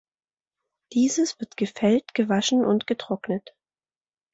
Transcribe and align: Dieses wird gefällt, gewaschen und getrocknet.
Dieses 0.93 1.39
wird 1.39 1.57
gefällt, 1.57 2.15
gewaschen 2.15 2.65
und 2.65 2.87
getrocknet. 2.87 3.53